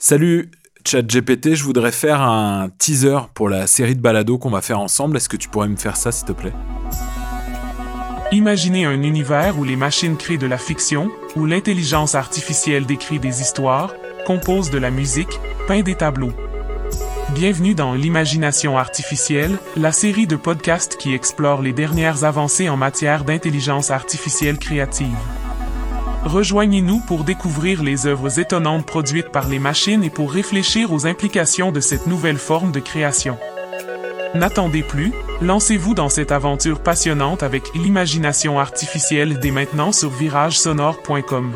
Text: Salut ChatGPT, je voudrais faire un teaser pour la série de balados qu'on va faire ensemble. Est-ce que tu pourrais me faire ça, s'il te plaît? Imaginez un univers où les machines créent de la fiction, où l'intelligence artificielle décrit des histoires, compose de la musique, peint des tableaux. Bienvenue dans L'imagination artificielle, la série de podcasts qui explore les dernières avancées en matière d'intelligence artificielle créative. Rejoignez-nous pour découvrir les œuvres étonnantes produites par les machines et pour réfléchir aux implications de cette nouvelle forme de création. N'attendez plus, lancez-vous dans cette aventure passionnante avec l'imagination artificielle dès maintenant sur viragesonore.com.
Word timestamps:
Salut 0.00 0.52
ChatGPT, 0.86 1.56
je 1.56 1.64
voudrais 1.64 1.90
faire 1.90 2.22
un 2.22 2.68
teaser 2.78 3.18
pour 3.34 3.48
la 3.48 3.66
série 3.66 3.96
de 3.96 4.00
balados 4.00 4.38
qu'on 4.38 4.48
va 4.48 4.62
faire 4.62 4.78
ensemble. 4.78 5.16
Est-ce 5.16 5.28
que 5.28 5.36
tu 5.36 5.48
pourrais 5.48 5.66
me 5.66 5.74
faire 5.74 5.96
ça, 5.96 6.12
s'il 6.12 6.28
te 6.28 6.32
plaît? 6.32 6.52
Imaginez 8.30 8.84
un 8.84 9.02
univers 9.02 9.58
où 9.58 9.64
les 9.64 9.74
machines 9.74 10.16
créent 10.16 10.38
de 10.38 10.46
la 10.46 10.56
fiction, 10.56 11.10
où 11.34 11.46
l'intelligence 11.46 12.14
artificielle 12.14 12.86
décrit 12.86 13.18
des 13.18 13.40
histoires, 13.40 13.92
compose 14.24 14.70
de 14.70 14.78
la 14.78 14.92
musique, 14.92 15.40
peint 15.66 15.82
des 15.82 15.96
tableaux. 15.96 16.32
Bienvenue 17.34 17.74
dans 17.74 17.94
L'imagination 17.94 18.78
artificielle, 18.78 19.58
la 19.76 19.90
série 19.90 20.28
de 20.28 20.36
podcasts 20.36 20.96
qui 20.96 21.12
explore 21.12 21.60
les 21.60 21.72
dernières 21.72 22.22
avancées 22.22 22.68
en 22.68 22.76
matière 22.76 23.24
d'intelligence 23.24 23.90
artificielle 23.90 24.58
créative. 24.58 25.16
Rejoignez-nous 26.24 27.00
pour 27.00 27.24
découvrir 27.24 27.82
les 27.82 28.06
œuvres 28.06 28.38
étonnantes 28.38 28.84
produites 28.84 29.30
par 29.30 29.48
les 29.48 29.58
machines 29.58 30.02
et 30.02 30.10
pour 30.10 30.32
réfléchir 30.32 30.92
aux 30.92 31.06
implications 31.06 31.72
de 31.72 31.80
cette 31.80 32.06
nouvelle 32.06 32.38
forme 32.38 32.72
de 32.72 32.80
création. 32.80 33.38
N'attendez 34.34 34.82
plus, 34.82 35.12
lancez-vous 35.40 35.94
dans 35.94 36.08
cette 36.08 36.32
aventure 36.32 36.80
passionnante 36.80 37.42
avec 37.42 37.74
l'imagination 37.74 38.58
artificielle 38.58 39.38
dès 39.38 39.50
maintenant 39.50 39.92
sur 39.92 40.10
viragesonore.com. 40.10 41.52